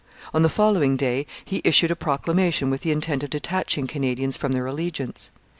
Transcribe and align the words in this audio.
On 0.33 0.41
the 0.41 0.49
following 0.49 0.95
day 0.97 1.27
he 1.45 1.61
issued 1.63 1.91
a 1.91 1.95
proclamation 1.95 2.71
with 2.71 2.81
the 2.81 2.89
intent 2.89 3.21
of 3.23 3.29
detaching 3.29 3.85
Canadians 3.85 4.35
from 4.35 4.51
their 4.53 4.65
allegiance. 4.65 5.29